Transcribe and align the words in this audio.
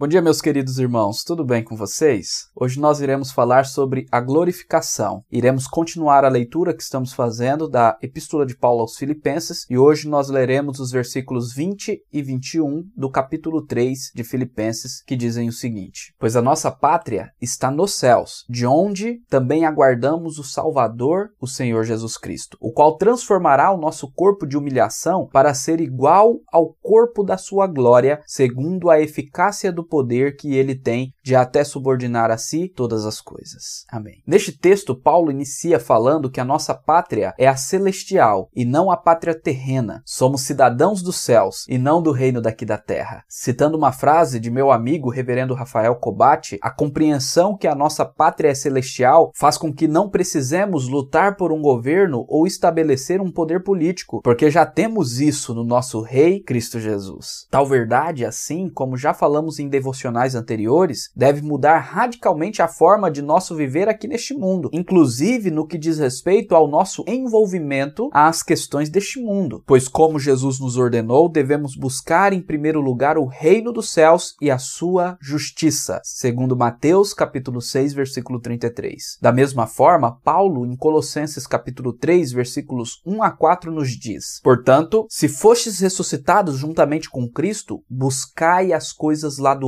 Bom 0.00 0.06
dia, 0.06 0.22
meus 0.22 0.40
queridos 0.40 0.78
irmãos, 0.78 1.24
tudo 1.24 1.44
bem 1.44 1.64
com 1.64 1.74
vocês? 1.74 2.48
Hoje 2.54 2.78
nós 2.78 3.00
iremos 3.00 3.32
falar 3.32 3.66
sobre 3.66 4.06
a 4.12 4.20
glorificação. 4.20 5.24
Iremos 5.28 5.66
continuar 5.66 6.24
a 6.24 6.28
leitura 6.28 6.72
que 6.72 6.84
estamos 6.84 7.12
fazendo 7.12 7.68
da 7.68 7.98
Epístola 8.00 8.46
de 8.46 8.56
Paulo 8.56 8.82
aos 8.82 8.96
Filipenses 8.96 9.66
e 9.68 9.76
hoje 9.76 10.08
nós 10.08 10.28
leremos 10.28 10.78
os 10.78 10.92
versículos 10.92 11.52
20 11.52 12.00
e 12.12 12.22
21 12.22 12.88
do 12.96 13.10
capítulo 13.10 13.66
3 13.66 14.12
de 14.14 14.22
Filipenses, 14.22 15.02
que 15.04 15.16
dizem 15.16 15.48
o 15.48 15.52
seguinte: 15.52 16.14
Pois 16.16 16.36
a 16.36 16.42
nossa 16.42 16.70
pátria 16.70 17.32
está 17.42 17.68
nos 17.68 17.96
céus, 17.96 18.44
de 18.48 18.64
onde 18.64 19.20
também 19.28 19.66
aguardamos 19.66 20.38
o 20.38 20.44
Salvador, 20.44 21.30
o 21.40 21.48
Senhor 21.48 21.82
Jesus 21.82 22.16
Cristo, 22.16 22.56
o 22.60 22.70
qual 22.70 22.96
transformará 22.98 23.72
o 23.72 23.76
nosso 23.76 24.08
corpo 24.12 24.46
de 24.46 24.56
humilhação 24.56 25.28
para 25.32 25.52
ser 25.54 25.80
igual 25.80 26.38
ao 26.52 26.72
corpo 26.80 27.24
da 27.24 27.36
sua 27.36 27.66
glória, 27.66 28.22
segundo 28.24 28.90
a 28.90 29.00
eficácia 29.00 29.72
do 29.72 29.87
poder 29.88 30.36
que 30.36 30.54
ele 30.54 30.74
tem 30.74 31.12
de 31.22 31.34
até 31.34 31.64
subordinar 31.64 32.30
a 32.30 32.38
si 32.38 32.68
todas 32.68 33.04
as 33.04 33.20
coisas. 33.20 33.84
Amém. 33.90 34.22
Neste 34.26 34.52
texto, 34.52 34.94
Paulo 34.94 35.30
inicia 35.30 35.80
falando 35.80 36.30
que 36.30 36.40
a 36.40 36.44
nossa 36.44 36.74
pátria 36.74 37.34
é 37.38 37.46
a 37.46 37.56
celestial 37.56 38.48
e 38.54 38.64
não 38.64 38.90
a 38.90 38.96
pátria 38.96 39.38
terrena. 39.38 40.02
Somos 40.04 40.42
cidadãos 40.42 41.02
dos 41.02 41.16
céus 41.16 41.64
e 41.68 41.78
não 41.78 42.02
do 42.02 42.12
reino 42.12 42.40
daqui 42.40 42.64
da 42.64 42.78
terra. 42.78 43.24
Citando 43.28 43.76
uma 43.76 43.92
frase 43.92 44.40
de 44.40 44.50
meu 44.50 44.70
amigo 44.70 45.10
reverendo 45.10 45.54
Rafael 45.54 45.94
Cobate, 45.96 46.58
a 46.62 46.70
compreensão 46.70 47.56
que 47.56 47.66
a 47.66 47.74
nossa 47.74 48.04
pátria 48.04 48.50
é 48.50 48.54
celestial 48.54 49.30
faz 49.34 49.56
com 49.56 49.72
que 49.72 49.88
não 49.88 50.08
precisemos 50.08 50.88
lutar 50.88 51.36
por 51.36 51.52
um 51.52 51.60
governo 51.60 52.24
ou 52.28 52.46
estabelecer 52.46 53.20
um 53.20 53.30
poder 53.30 53.62
político, 53.62 54.20
porque 54.22 54.50
já 54.50 54.64
temos 54.66 55.20
isso 55.20 55.54
no 55.54 55.64
nosso 55.64 56.00
rei 56.00 56.40
Cristo 56.40 56.80
Jesus. 56.80 57.46
Tal 57.50 57.66
verdade, 57.66 58.24
assim 58.24 58.68
como 58.68 58.96
já 58.96 59.14
falamos 59.14 59.58
em 59.58 59.68
devocionais 59.78 60.34
anteriores, 60.34 61.10
deve 61.14 61.40
mudar 61.40 61.78
radicalmente 61.78 62.60
a 62.60 62.68
forma 62.68 63.10
de 63.10 63.22
nosso 63.22 63.54
viver 63.54 63.88
aqui 63.88 64.08
neste 64.08 64.34
mundo, 64.34 64.68
inclusive 64.72 65.50
no 65.50 65.66
que 65.66 65.78
diz 65.78 65.98
respeito 65.98 66.54
ao 66.54 66.68
nosso 66.68 67.04
envolvimento 67.06 68.10
às 68.12 68.42
questões 68.42 68.90
deste 68.90 69.20
mundo. 69.20 69.62
Pois, 69.66 69.86
como 69.86 70.18
Jesus 70.18 70.58
nos 70.58 70.76
ordenou, 70.76 71.28
devemos 71.28 71.76
buscar 71.76 72.32
em 72.32 72.42
primeiro 72.42 72.80
lugar 72.80 73.16
o 73.16 73.26
reino 73.26 73.72
dos 73.72 73.92
céus 73.92 74.34
e 74.40 74.50
a 74.50 74.58
sua 74.58 75.16
justiça, 75.20 76.00
segundo 76.02 76.56
Mateus 76.56 77.14
capítulo 77.14 77.60
6, 77.60 77.94
versículo 77.94 78.40
33. 78.40 79.18
Da 79.22 79.32
mesma 79.32 79.66
forma, 79.66 80.18
Paulo, 80.24 80.66
em 80.66 80.76
Colossenses 80.76 81.46
capítulo 81.46 81.92
3, 81.92 82.32
versículos 82.32 83.00
1 83.06 83.22
a 83.22 83.30
4, 83.30 83.70
nos 83.70 83.90
diz: 83.90 84.40
Portanto, 84.42 85.06
se 85.08 85.28
fostes 85.28 85.78
ressuscitados 85.78 86.56
juntamente 86.58 87.08
com 87.08 87.28
Cristo, 87.28 87.82
buscai 87.88 88.72
as 88.72 88.92
coisas 88.92 89.38
lá 89.38 89.54
do 89.54 89.67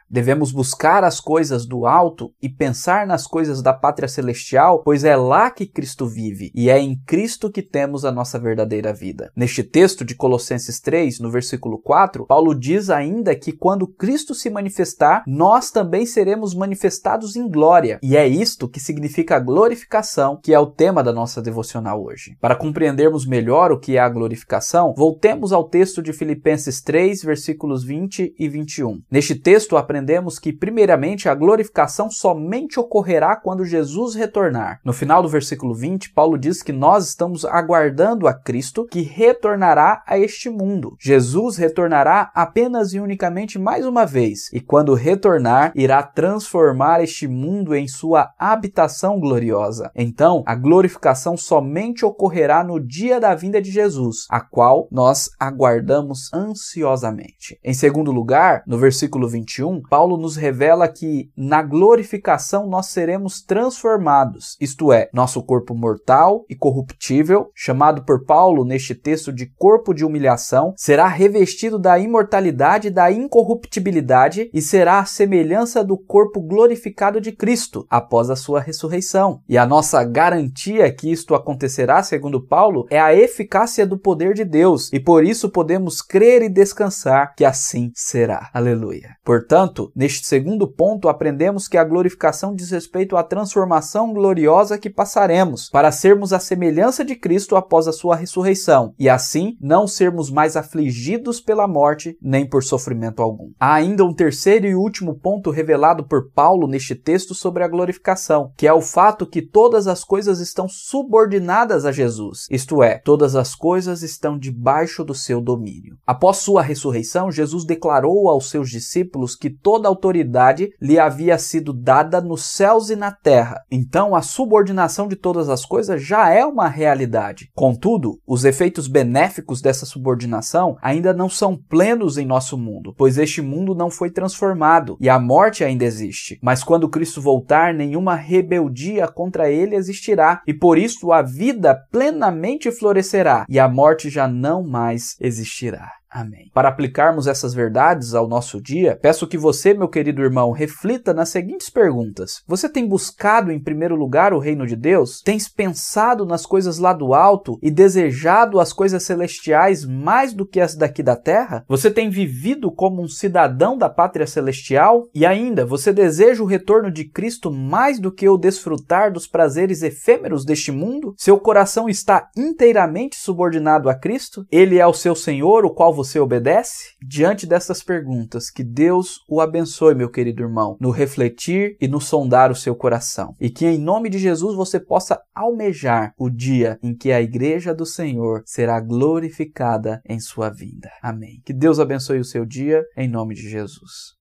Devemos 0.11 0.51
buscar 0.51 1.05
as 1.05 1.21
coisas 1.21 1.65
do 1.65 1.85
alto 1.85 2.33
e 2.41 2.49
pensar 2.49 3.07
nas 3.07 3.25
coisas 3.25 3.61
da 3.61 3.71
pátria 3.71 4.09
celestial, 4.09 4.83
pois 4.83 5.05
é 5.05 5.15
lá 5.15 5.49
que 5.49 5.65
Cristo 5.65 6.05
vive 6.05 6.51
e 6.53 6.69
é 6.69 6.77
em 6.77 6.99
Cristo 7.05 7.49
que 7.49 7.61
temos 7.61 8.03
a 8.03 8.11
nossa 8.11 8.37
verdadeira 8.37 8.93
vida. 8.93 9.31
Neste 9.33 9.63
texto 9.63 10.03
de 10.03 10.13
Colossenses 10.13 10.81
3, 10.81 11.21
no 11.21 11.31
versículo 11.31 11.77
4, 11.77 12.25
Paulo 12.25 12.53
diz 12.53 12.89
ainda 12.89 13.33
que 13.37 13.53
quando 13.53 13.87
Cristo 13.87 14.35
se 14.35 14.49
manifestar, 14.49 15.23
nós 15.25 15.71
também 15.71 16.05
seremos 16.05 16.53
manifestados 16.53 17.37
em 17.37 17.49
glória. 17.49 17.97
E 18.03 18.17
é 18.17 18.27
isto 18.27 18.67
que 18.67 18.81
significa 18.81 19.37
a 19.37 19.39
glorificação, 19.39 20.37
que 20.43 20.53
é 20.53 20.59
o 20.59 20.67
tema 20.67 21.01
da 21.01 21.13
nossa 21.13 21.41
devocional 21.41 22.03
hoje. 22.03 22.35
Para 22.41 22.57
compreendermos 22.57 23.25
melhor 23.25 23.71
o 23.71 23.79
que 23.79 23.95
é 23.95 23.99
a 24.01 24.09
glorificação, 24.09 24.93
voltemos 24.93 25.53
ao 25.53 25.69
texto 25.69 26.03
de 26.03 26.11
Filipenses 26.11 26.81
3, 26.81 27.23
versículos 27.23 27.81
20 27.81 28.35
e 28.37 28.49
21. 28.49 29.01
Neste 29.09 29.35
texto 29.35 29.77
aprendemos 29.77 30.00
aprendemos 30.01 30.39
que, 30.39 30.51
primeiramente, 30.51 31.29
a 31.29 31.35
glorificação 31.35 32.09
somente 32.09 32.79
ocorrerá 32.79 33.35
quando 33.35 33.63
Jesus 33.63 34.15
retornar. 34.15 34.79
No 34.83 34.91
final 34.91 35.21
do 35.21 35.29
versículo 35.29 35.75
20, 35.75 36.11
Paulo 36.11 36.39
diz 36.39 36.63
que 36.63 36.71
nós 36.71 37.07
estamos 37.07 37.45
aguardando 37.45 38.27
a 38.27 38.33
Cristo 38.33 38.87
que 38.89 39.01
retornará 39.01 40.01
a 40.07 40.17
este 40.17 40.49
mundo. 40.49 40.95
Jesus 40.99 41.57
retornará 41.57 42.31
apenas 42.33 42.93
e 42.93 42.99
unicamente 42.99 43.59
mais 43.59 43.85
uma 43.85 44.05
vez, 44.05 44.51
e 44.51 44.59
quando 44.59 44.95
retornar, 44.95 45.71
irá 45.75 46.01
transformar 46.01 47.03
este 47.03 47.27
mundo 47.27 47.75
em 47.75 47.87
sua 47.87 48.33
habitação 48.39 49.19
gloriosa. 49.19 49.91
Então, 49.95 50.43
a 50.47 50.55
glorificação 50.55 51.37
somente 51.37 52.03
ocorrerá 52.03 52.63
no 52.63 52.79
dia 52.79 53.19
da 53.19 53.35
vinda 53.35 53.61
de 53.61 53.69
Jesus, 53.69 54.25
a 54.31 54.39
qual 54.41 54.87
nós 54.91 55.29
aguardamos 55.39 56.33
ansiosamente. 56.33 57.59
Em 57.63 57.73
segundo 57.73 58.11
lugar, 58.11 58.63
no 58.65 58.79
versículo 58.79 59.27
21, 59.27 59.81
Paulo 59.91 60.15
nos 60.15 60.37
revela 60.37 60.87
que 60.87 61.29
na 61.35 61.61
glorificação 61.61 62.65
nós 62.65 62.85
seremos 62.85 63.41
transformados, 63.41 64.55
isto 64.61 64.93
é, 64.93 65.09
nosso 65.13 65.43
corpo 65.43 65.75
mortal 65.75 66.45
e 66.49 66.55
corruptível, 66.55 67.51
chamado 67.53 68.05
por 68.05 68.23
Paulo 68.23 68.63
neste 68.63 68.95
texto 68.95 69.33
de 69.33 69.47
corpo 69.47 69.93
de 69.93 70.05
humilhação, 70.05 70.73
será 70.77 71.09
revestido 71.09 71.77
da 71.77 71.99
imortalidade 71.99 72.87
e 72.87 72.91
da 72.91 73.11
incorruptibilidade 73.11 74.49
e 74.53 74.61
será 74.61 74.99
a 74.99 75.05
semelhança 75.05 75.83
do 75.83 75.97
corpo 75.97 76.39
glorificado 76.39 77.19
de 77.19 77.33
Cristo 77.33 77.85
após 77.89 78.29
a 78.29 78.37
sua 78.37 78.61
ressurreição. 78.61 79.41
E 79.49 79.57
a 79.57 79.65
nossa 79.65 80.01
garantia 80.05 80.89
que 80.89 81.11
isto 81.11 81.35
acontecerá, 81.35 82.01
segundo 82.01 82.41
Paulo, 82.41 82.87
é 82.89 82.97
a 82.97 83.13
eficácia 83.13 83.85
do 83.85 83.99
poder 83.99 84.33
de 84.35 84.45
Deus, 84.45 84.89
e 84.93 85.01
por 85.01 85.25
isso 85.25 85.49
podemos 85.49 86.01
crer 86.01 86.43
e 86.43 86.47
descansar 86.47 87.35
que 87.35 87.43
assim 87.43 87.91
será. 87.93 88.49
Aleluia. 88.53 89.17
Portanto, 89.25 89.80
neste 89.95 90.27
segundo 90.27 90.67
ponto, 90.67 91.07
aprendemos 91.07 91.67
que 91.67 91.77
a 91.77 91.83
glorificação 91.83 92.53
diz 92.53 92.69
respeito 92.71 93.15
à 93.15 93.23
transformação 93.23 94.13
gloriosa 94.13 94.77
que 94.77 94.89
passaremos, 94.89 95.69
para 95.69 95.91
sermos 95.91 96.33
a 96.33 96.39
semelhança 96.39 97.05
de 97.05 97.15
Cristo 97.15 97.55
após 97.55 97.87
a 97.87 97.93
sua 97.93 98.15
ressurreição, 98.15 98.93
e 98.99 99.09
assim 99.09 99.57
não 99.61 99.87
sermos 99.87 100.29
mais 100.29 100.55
afligidos 100.55 101.39
pela 101.39 101.67
morte 101.67 102.17
nem 102.21 102.47
por 102.47 102.63
sofrimento 102.63 103.21
algum. 103.21 103.51
Há 103.59 103.73
ainda 103.73 104.05
um 104.05 104.13
terceiro 104.13 104.67
e 104.67 104.75
último 104.75 105.15
ponto 105.15 105.49
revelado 105.49 106.03
por 106.03 106.31
Paulo 106.31 106.67
neste 106.67 106.95
texto 106.95 107.33
sobre 107.33 107.63
a 107.63 107.67
glorificação, 107.67 108.51
que 108.57 108.67
é 108.67 108.73
o 108.73 108.81
fato 108.81 109.25
que 109.25 109.41
todas 109.41 109.87
as 109.87 110.03
coisas 110.03 110.39
estão 110.39 110.67
subordinadas 110.67 111.85
a 111.85 111.91
Jesus, 111.91 112.47
isto 112.49 112.83
é, 112.83 112.97
todas 112.97 113.35
as 113.35 113.55
coisas 113.55 114.01
estão 114.01 114.37
debaixo 114.37 115.03
do 115.03 115.13
seu 115.13 115.41
domínio. 115.41 115.97
Após 116.05 116.37
sua 116.37 116.61
ressurreição, 116.61 117.31
Jesus 117.31 117.65
declarou 117.65 118.29
aos 118.29 118.49
seus 118.49 118.69
discípulos 118.69 119.35
que 119.35 119.49
toda 119.61 119.87
autoridade 119.87 120.69
lhe 120.81 120.99
havia 120.99 121.37
sido 121.37 121.73
dada 121.73 122.21
nos 122.21 122.43
céus 122.43 122.89
e 122.89 122.95
na 122.95 123.11
terra. 123.11 123.61
Então, 123.71 124.15
a 124.15 124.21
subordinação 124.21 125.07
de 125.07 125.15
todas 125.15 125.49
as 125.49 125.65
coisas 125.65 126.03
já 126.03 126.29
é 126.29 126.45
uma 126.45 126.67
realidade. 126.67 127.49
Contudo, 127.53 128.19
os 128.25 128.45
efeitos 128.45 128.87
benéficos 128.87 129.61
dessa 129.61 129.85
subordinação 129.85 130.77
ainda 130.81 131.13
não 131.13 131.29
são 131.29 131.55
plenos 131.55 132.17
em 132.17 132.25
nosso 132.25 132.57
mundo, 132.57 132.93
pois 132.97 133.17
este 133.17 133.41
mundo 133.41 133.75
não 133.75 133.89
foi 133.89 134.09
transformado 134.09 134.97
e 134.99 135.09
a 135.09 135.19
morte 135.19 135.63
ainda 135.63 135.85
existe. 135.85 136.39
Mas 136.41 136.63
quando 136.63 136.89
Cristo 136.89 137.21
voltar, 137.21 137.73
nenhuma 137.73 138.15
rebeldia 138.15 139.07
contra 139.07 139.49
ele 139.49 139.75
existirá, 139.75 140.41
e 140.47 140.53
por 140.53 140.77
isso 140.77 141.11
a 141.11 141.21
vida 141.21 141.75
plenamente 141.91 142.71
florescerá 142.71 143.45
e 143.47 143.59
a 143.59 143.67
morte 143.69 144.09
já 144.09 144.27
não 144.27 144.63
mais 144.63 145.15
existirá. 145.19 146.00
Amém. 146.11 146.51
Para 146.53 146.67
aplicarmos 146.67 147.25
essas 147.25 147.53
verdades 147.53 148.13
ao 148.13 148.27
nosso 148.27 148.61
dia, 148.61 148.99
peço 149.01 149.25
que 149.25 149.37
você, 149.37 149.73
meu 149.73 149.87
querido 149.87 150.21
irmão, 150.21 150.51
reflita 150.51 151.13
nas 151.13 151.29
seguintes 151.29 151.69
perguntas: 151.69 152.43
Você 152.45 152.67
tem 152.67 152.85
buscado 152.85 153.49
em 153.49 153.59
primeiro 153.59 153.95
lugar 153.95 154.33
o 154.33 154.39
reino 154.39 154.67
de 154.67 154.75
Deus? 154.75 155.21
Tens 155.21 155.47
pensado 155.47 156.25
nas 156.25 156.45
coisas 156.45 156.79
lá 156.79 156.91
do 156.91 157.13
alto 157.13 157.57
e 157.61 157.71
desejado 157.71 158.59
as 158.59 158.73
coisas 158.73 159.03
celestiais 159.03 159.85
mais 159.85 160.33
do 160.33 160.45
que 160.45 160.59
as 160.59 160.75
daqui 160.75 161.01
da 161.01 161.15
terra? 161.15 161.63
Você 161.69 161.89
tem 161.89 162.09
vivido 162.09 162.69
como 162.69 163.01
um 163.01 163.07
cidadão 163.07 163.77
da 163.77 163.89
pátria 163.89 164.27
celestial? 164.27 165.07
E 165.15 165.25
ainda, 165.25 165.65
você 165.65 165.93
deseja 165.93 166.43
o 166.43 166.47
retorno 166.47 166.91
de 166.91 167.05
Cristo 167.05 167.49
mais 167.49 167.99
do 167.99 168.11
que 168.11 168.27
o 168.27 168.37
desfrutar 168.37 169.13
dos 169.13 169.27
prazeres 169.27 169.81
efêmeros 169.81 170.43
deste 170.43 170.73
mundo? 170.73 171.13
Seu 171.17 171.39
coração 171.39 171.87
está 171.87 172.29
inteiramente 172.35 173.15
subordinado 173.15 173.89
a 173.89 173.95
Cristo? 173.95 174.45
Ele 174.51 174.77
é 174.77 174.85
o 174.85 174.93
seu 174.93 175.15
Senhor, 175.15 175.63
o 175.63 175.69
qual 175.69 176.00
você 176.03 176.19
obedece? 176.19 176.95
Diante 177.01 177.45
dessas 177.45 177.83
perguntas, 177.83 178.49
que 178.49 178.63
Deus 178.63 179.19
o 179.29 179.39
abençoe, 179.39 179.93
meu 179.93 180.09
querido 180.09 180.41
irmão, 180.41 180.75
no 180.79 180.89
refletir 180.89 181.77
e 181.79 181.87
no 181.87 182.01
sondar 182.01 182.51
o 182.51 182.55
seu 182.55 182.75
coração. 182.75 183.35
E 183.39 183.49
que 183.49 183.67
em 183.67 183.77
nome 183.77 184.09
de 184.09 184.17
Jesus 184.17 184.55
você 184.55 184.79
possa 184.79 185.21
almejar 185.33 186.13
o 186.17 186.29
dia 186.29 186.79
em 186.81 186.95
que 186.95 187.11
a 187.11 187.21
igreja 187.21 187.73
do 187.73 187.85
Senhor 187.85 188.41
será 188.45 188.79
glorificada 188.79 190.01
em 190.07 190.19
sua 190.19 190.49
vinda. 190.49 190.89
Amém. 191.01 191.39
Que 191.45 191.53
Deus 191.53 191.79
abençoe 191.79 192.19
o 192.19 192.25
seu 192.25 192.45
dia, 192.45 192.83
em 192.97 193.07
nome 193.07 193.35
de 193.35 193.47
Jesus. 193.47 194.19